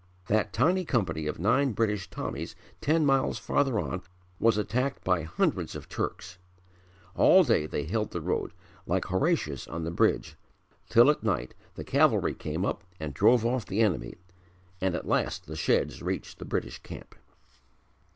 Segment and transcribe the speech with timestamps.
[0.25, 4.01] That tiny company of nine British Tommies ten miles farther on
[4.39, 6.39] was attacked by hundreds of Turks.
[7.15, 8.51] All day they held the road,
[8.87, 10.37] like Horatius on the bridge,
[10.89, 14.15] till at night the Cavalry came up and drove off the enemy,
[14.81, 17.13] and at last the Shedds reached the British camp.